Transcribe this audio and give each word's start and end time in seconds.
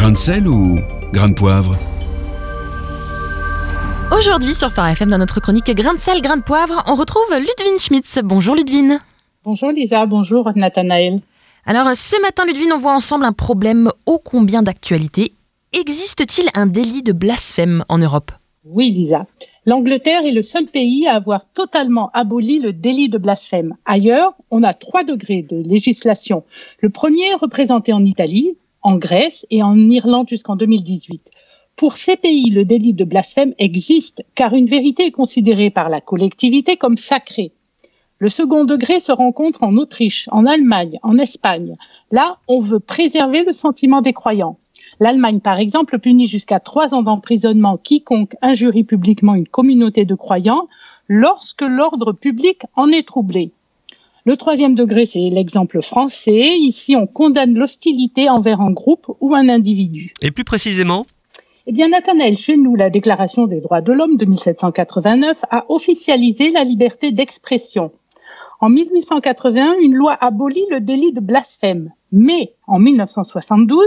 Grain 0.00 0.12
de 0.12 0.16
sel 0.16 0.48
ou 0.48 0.78
grain 1.12 1.28
de 1.28 1.34
poivre 1.34 1.76
Aujourd'hui 4.10 4.54
sur 4.54 4.72
Phare 4.72 4.88
FM, 4.88 5.10
dans 5.10 5.18
notre 5.18 5.40
chronique 5.40 5.70
Grain 5.72 5.92
de 5.92 5.98
sel, 5.98 6.22
grain 6.22 6.38
de 6.38 6.42
poivre, 6.42 6.82
on 6.86 6.94
retrouve 6.94 7.30
Ludwine 7.32 7.78
Schmitz. 7.78 8.18
Bonjour 8.24 8.54
Ludwine. 8.54 9.00
Bonjour 9.44 9.68
Lisa, 9.68 10.06
bonjour 10.06 10.50
Nathanaël. 10.56 11.20
Alors 11.66 11.94
ce 11.94 12.18
matin 12.22 12.46
Ludwine, 12.46 12.72
on 12.72 12.78
voit 12.78 12.94
ensemble 12.94 13.26
un 13.26 13.34
problème 13.34 13.92
ô 14.06 14.18
combien 14.18 14.62
d'actualité. 14.62 15.34
Existe-t-il 15.74 16.48
un 16.54 16.64
délit 16.64 17.02
de 17.02 17.12
blasphème 17.12 17.84
en 17.90 17.98
Europe? 17.98 18.32
Oui 18.64 18.90
Lisa. 18.90 19.26
L'Angleterre 19.66 20.24
est 20.24 20.32
le 20.32 20.42
seul 20.42 20.64
pays 20.64 21.06
à 21.08 21.16
avoir 21.16 21.44
totalement 21.52 22.10
aboli 22.14 22.58
le 22.58 22.72
délit 22.72 23.10
de 23.10 23.18
blasphème. 23.18 23.76
Ailleurs, 23.84 24.32
on 24.50 24.62
a 24.62 24.72
trois 24.72 25.04
degrés 25.04 25.42
de 25.42 25.56
législation. 25.56 26.44
Le 26.78 26.88
premier 26.88 27.34
représenté 27.34 27.92
en 27.92 28.02
Italie, 28.02 28.56
en 28.82 28.96
Grèce 28.96 29.46
et 29.50 29.62
en 29.62 29.76
Irlande 29.76 30.28
jusqu'en 30.28 30.56
2018. 30.56 31.30
Pour 31.76 31.96
ces 31.96 32.16
pays, 32.16 32.50
le 32.50 32.64
délit 32.64 32.94
de 32.94 33.04
blasphème 33.04 33.54
existe 33.58 34.22
car 34.34 34.54
une 34.54 34.66
vérité 34.66 35.06
est 35.06 35.12
considérée 35.12 35.70
par 35.70 35.88
la 35.88 36.00
collectivité 36.00 36.76
comme 36.76 36.96
sacrée. 36.96 37.52
Le 38.18 38.28
second 38.28 38.64
degré 38.64 39.00
se 39.00 39.12
rencontre 39.12 39.62
en 39.62 39.76
Autriche, 39.78 40.28
en 40.30 40.44
Allemagne, 40.44 40.98
en 41.02 41.16
Espagne. 41.16 41.76
Là, 42.10 42.36
on 42.48 42.60
veut 42.60 42.80
préserver 42.80 43.44
le 43.44 43.54
sentiment 43.54 44.02
des 44.02 44.12
croyants. 44.12 44.58
L'Allemagne, 44.98 45.40
par 45.40 45.58
exemple, 45.58 45.98
punit 45.98 46.26
jusqu'à 46.26 46.60
trois 46.60 46.92
ans 46.92 47.02
d'emprisonnement 47.02 47.78
quiconque 47.78 48.36
injurie 48.42 48.84
publiquement 48.84 49.34
une 49.34 49.48
communauté 49.48 50.04
de 50.04 50.14
croyants 50.14 50.68
lorsque 51.08 51.62
l'ordre 51.62 52.12
public 52.12 52.62
en 52.76 52.88
est 52.88 53.08
troublé. 53.08 53.52
Le 54.26 54.36
troisième 54.36 54.74
degré, 54.74 55.06
c'est 55.06 55.30
l'exemple 55.30 55.80
français. 55.80 56.56
Ici, 56.58 56.94
on 56.94 57.06
condamne 57.06 57.54
l'hostilité 57.54 58.28
envers 58.28 58.60
un 58.60 58.70
groupe 58.70 59.06
ou 59.20 59.34
un 59.34 59.48
individu. 59.48 60.12
Et 60.22 60.30
plus 60.30 60.44
précisément 60.44 61.06
eh 61.66 61.72
bien, 61.72 61.88
Nathanaël, 61.88 62.36
chez 62.36 62.56
nous, 62.56 62.74
la 62.74 62.90
Déclaration 62.90 63.46
des 63.46 63.60
droits 63.60 63.82
de 63.82 63.92
l'homme 63.92 64.16
de 64.16 64.24
1789 64.24 65.42
a 65.50 65.66
officialisé 65.68 66.50
la 66.50 66.64
liberté 66.64 67.12
d'expression. 67.12 67.92
En 68.60 68.70
1881, 68.70 69.74
une 69.80 69.94
loi 69.94 70.16
abolit 70.20 70.64
le 70.70 70.80
délit 70.80 71.12
de 71.12 71.20
blasphème. 71.20 71.92
Mais 72.12 72.54
en 72.66 72.78
1972, 72.78 73.86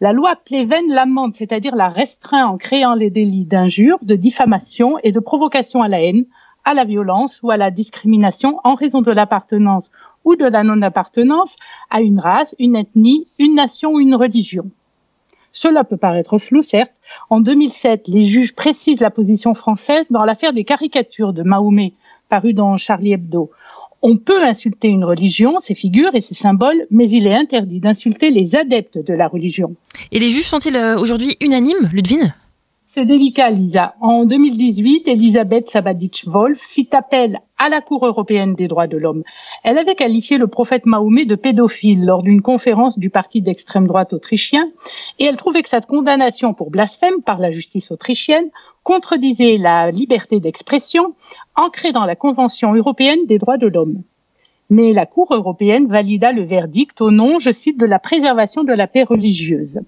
la 0.00 0.12
loi 0.12 0.36
Pleven 0.44 0.88
l'amende, 0.88 1.34
c'est-à-dire 1.34 1.76
la 1.76 1.88
restreint 1.88 2.46
en 2.46 2.56
créant 2.56 2.94
les 2.94 3.10
délits 3.10 3.44
d'injure, 3.44 3.98
de 4.02 4.14
diffamation 4.14 4.96
et 5.02 5.12
de 5.12 5.20
provocation 5.20 5.82
à 5.82 5.88
la 5.88 6.00
haine, 6.00 6.24
à 6.68 6.74
la 6.74 6.84
violence 6.84 7.40
ou 7.42 7.50
à 7.50 7.56
la 7.56 7.70
discrimination 7.70 8.60
en 8.62 8.74
raison 8.74 9.00
de 9.00 9.10
l'appartenance 9.10 9.90
ou 10.24 10.36
de 10.36 10.44
la 10.44 10.62
non-appartenance 10.62 11.56
à 11.88 12.02
une 12.02 12.20
race, 12.20 12.54
une 12.58 12.76
ethnie, 12.76 13.26
une 13.38 13.54
nation 13.54 13.92
ou 13.92 14.00
une 14.00 14.14
religion. 14.14 14.70
Cela 15.52 15.82
peut 15.82 15.96
paraître 15.96 16.36
flou, 16.36 16.62
certes. 16.62 16.92
En 17.30 17.40
2007, 17.40 18.08
les 18.08 18.26
juges 18.26 18.54
précisent 18.54 19.00
la 19.00 19.10
position 19.10 19.54
française 19.54 20.04
dans 20.10 20.26
l'affaire 20.26 20.52
des 20.52 20.64
caricatures 20.64 21.32
de 21.32 21.42
Mahomet 21.42 21.94
parues 22.28 22.52
dans 22.52 22.76
Charlie 22.76 23.14
Hebdo. 23.14 23.50
On 24.02 24.18
peut 24.18 24.44
insulter 24.44 24.88
une 24.88 25.06
religion, 25.06 25.60
ses 25.60 25.74
figures 25.74 26.14
et 26.14 26.20
ses 26.20 26.34
symboles, 26.34 26.86
mais 26.90 27.08
il 27.08 27.26
est 27.26 27.34
interdit 27.34 27.80
d'insulter 27.80 28.30
les 28.30 28.54
adeptes 28.54 28.98
de 28.98 29.14
la 29.14 29.26
religion. 29.26 29.74
Et 30.12 30.18
les 30.18 30.28
juges 30.28 30.44
sont-ils 30.44 30.76
euh, 30.76 30.98
aujourd'hui 30.98 31.38
unanimes, 31.40 31.88
Ludwine 31.94 32.34
c'est 32.98 33.04
délicat, 33.04 33.50
Lisa. 33.50 33.94
En 34.00 34.24
2018, 34.24 35.06
Elisabeth 35.06 35.70
Sabadic-Wolf 35.70 36.58
fit 36.58 36.88
appel 36.90 37.38
à 37.56 37.68
la 37.68 37.80
Cour 37.80 38.04
européenne 38.04 38.56
des 38.56 38.66
droits 38.66 38.88
de 38.88 38.96
l'homme. 38.96 39.22
Elle 39.62 39.78
avait 39.78 39.94
qualifié 39.94 40.36
le 40.36 40.48
prophète 40.48 40.84
Mahomet 40.84 41.24
de 41.24 41.36
pédophile 41.36 42.04
lors 42.04 42.24
d'une 42.24 42.42
conférence 42.42 42.98
du 42.98 43.08
parti 43.08 43.40
d'extrême 43.40 43.86
droite 43.86 44.14
autrichien 44.14 44.68
et 45.20 45.26
elle 45.26 45.36
trouvait 45.36 45.62
que 45.62 45.68
cette 45.68 45.86
condamnation 45.86 46.54
pour 46.54 46.72
blasphème 46.72 47.22
par 47.24 47.38
la 47.38 47.52
justice 47.52 47.92
autrichienne 47.92 48.50
contredisait 48.82 49.58
la 49.58 49.92
liberté 49.92 50.40
d'expression 50.40 51.14
ancrée 51.54 51.92
dans 51.92 52.04
la 52.04 52.16
Convention 52.16 52.74
européenne 52.74 53.26
des 53.28 53.38
droits 53.38 53.58
de 53.58 53.68
l'homme. 53.68 54.02
Mais 54.70 54.92
la 54.92 55.06
Cour 55.06 55.32
européenne 55.32 55.86
valida 55.86 56.32
le 56.32 56.42
verdict 56.42 57.00
au 57.00 57.12
nom, 57.12 57.38
je 57.38 57.52
cite, 57.52 57.78
de 57.78 57.86
la 57.86 58.00
préservation 58.00 58.64
de 58.64 58.72
la 58.72 58.88
paix 58.88 59.04
religieuse. 59.04 59.78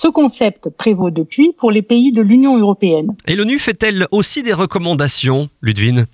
Ce 0.00 0.06
concept 0.06 0.68
prévaut 0.70 1.10
depuis 1.10 1.52
pour 1.58 1.72
les 1.72 1.82
pays 1.82 2.12
de 2.12 2.22
l'Union 2.22 2.56
européenne. 2.56 3.16
Et 3.26 3.34
l'ONU 3.34 3.58
fait-elle 3.58 4.06
aussi 4.12 4.44
des 4.44 4.52
recommandations, 4.52 5.48
Ludwine? 5.60 6.06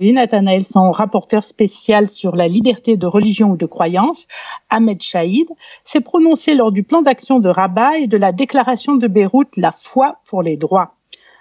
Oui, 0.00 0.14
Nathanaël, 0.14 0.64
son 0.64 0.90
rapporteur 0.90 1.44
spécial 1.44 2.08
sur 2.08 2.34
la 2.34 2.48
liberté 2.48 2.96
de 2.96 3.06
religion 3.06 3.50
ou 3.50 3.56
de 3.58 3.66
croyance, 3.66 4.26
Ahmed 4.70 5.02
Chaïd, 5.02 5.48
s'est 5.84 6.00
prononcé 6.00 6.54
lors 6.54 6.72
du 6.72 6.82
plan 6.82 7.02
d'action 7.02 7.40
de 7.40 7.50
Rabat 7.50 7.98
et 7.98 8.06
de 8.06 8.16
la 8.16 8.32
déclaration 8.32 8.96
de 8.96 9.06
Beyrouth 9.06 9.54
La 9.58 9.70
foi 9.70 10.16
pour 10.24 10.42
les 10.42 10.56
droits. 10.56 10.94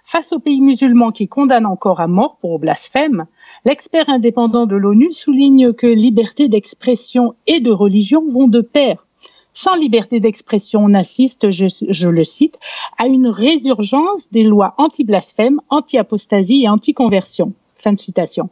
Face 0.03 0.33
aux 0.33 0.39
pays 0.41 0.59
musulmans 0.59 1.13
qui 1.13 1.29
condamnent 1.29 1.65
encore 1.65 2.01
à 2.01 2.07
mort 2.07 2.39
pour 2.41 2.59
blasphème, 2.59 3.25
l'expert 3.63 4.09
indépendant 4.09 4.65
de 4.65 4.75
l'ONU 4.75 5.13
souligne 5.13 5.71
que 5.71 5.87
liberté 5.87 6.49
d'expression 6.49 7.35
et 7.47 7.61
de 7.61 7.71
religion 7.71 8.27
vont 8.27 8.49
de 8.49 8.59
pair. 8.59 9.05
Sans 9.61 9.75
liberté 9.75 10.21
d'expression, 10.21 10.79
on 10.79 10.93
assiste, 10.93 11.51
je, 11.51 12.07
le 12.07 12.23
cite, 12.23 12.57
à 12.97 13.07
une 13.07 13.27
résurgence 13.27 14.31
des 14.31 14.43
lois 14.43 14.73
anti-blasphème, 14.77 15.59
anti-apostasie 15.67 16.63
et 16.63 16.69
anti-conversion. 16.69 17.51
Fin 17.75 17.91
de 17.91 17.99
citation. 17.99 18.49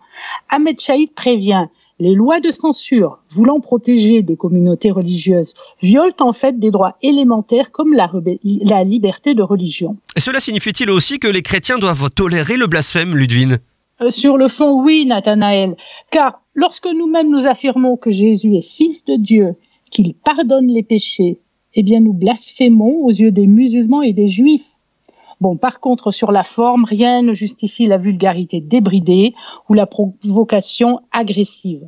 Ahmed 0.49 0.81
Chaïd 0.81 1.13
prévient 1.13 1.67
les 2.01 2.13
lois 2.13 2.41
de 2.41 2.51
censure 2.51 3.19
voulant 3.29 3.61
protéger 3.61 4.21
des 4.21 4.35
communautés 4.35 4.91
religieuses 4.91 5.53
violent 5.81 6.13
en 6.19 6.33
fait 6.33 6.59
des 6.59 6.71
droits 6.71 6.97
élémentaires 7.01 7.71
comme 7.71 7.93
la, 7.93 8.11
la 8.65 8.83
liberté 8.83 9.33
de 9.33 9.43
religion. 9.43 9.95
Et 10.17 10.19
cela 10.19 10.41
signifie-t-il 10.41 10.89
aussi 10.89 11.19
que 11.19 11.29
les 11.29 11.41
chrétiens 11.41 11.79
doivent 11.79 12.09
tolérer 12.11 12.57
le 12.57 12.67
blasphème, 12.67 13.15
Ludwine? 13.15 13.59
Euh, 14.01 14.09
Sur 14.09 14.37
le 14.37 14.49
fond, 14.49 14.83
oui, 14.83 15.05
Nathanaël. 15.05 15.77
Car 16.11 16.41
lorsque 16.53 16.87
nous-mêmes 16.87 17.31
nous 17.31 17.47
affirmons 17.47 17.95
que 17.95 18.11
Jésus 18.11 18.57
est 18.57 18.61
fils 18.61 19.05
de 19.05 19.15
Dieu 19.15 19.55
qu'il 19.97 20.13
pardonne 20.13 20.67
les 20.67 20.83
péchés, 20.83 21.39
eh 21.73 21.81
bien 21.81 21.99
nous 21.99 22.13
blasphémons 22.13 23.03
aux 23.03 23.09
yeux 23.09 23.31
des 23.31 23.47
musulmans 23.47 24.03
et 24.03 24.13
des 24.13 24.27
juifs. 24.27 24.75
Bon, 25.41 25.57
par 25.57 25.79
contre, 25.79 26.11
sur 26.11 26.31
la 26.31 26.43
forme, 26.43 26.85
rien 26.85 27.23
ne 27.23 27.33
justifie 27.33 27.87
la 27.87 27.97
vulgarité 27.97 28.61
débridée 28.61 29.33
ou 29.69 29.73
la 29.73 29.87
provocation 29.87 30.99
agressive. 31.11 31.87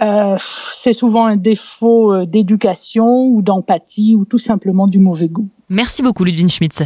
Euh, 0.00 0.36
c'est 0.38 0.92
souvent 0.92 1.26
un 1.26 1.36
défaut 1.36 2.12
euh, 2.12 2.26
d'éducation 2.26 3.26
ou 3.26 3.42
d'empathie 3.42 4.14
ou 4.14 4.24
tout 4.24 4.38
simplement 4.38 4.86
du 4.86 5.00
mauvais 5.00 5.28
goût. 5.28 5.48
Merci 5.68 6.02
beaucoup, 6.02 6.22
Ludwig 6.22 6.48
Schmitz. 6.48 6.82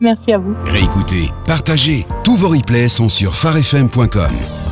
Merci 0.00 0.32
à 0.32 0.38
vous. 0.38 0.54
Réécoutez, 0.64 1.28
partagez. 1.46 2.06
Tous 2.24 2.36
vos 2.36 2.48
replays 2.48 2.88
sont 2.88 3.10
sur 3.10 3.34
farfm.com. 3.34 4.67